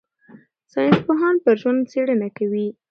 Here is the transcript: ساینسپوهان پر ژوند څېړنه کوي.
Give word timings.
ساینسپوهان 0.73 1.35
پر 1.43 1.55
ژوند 1.61 1.81
څېړنه 1.91 2.29
کوي. 2.37 2.67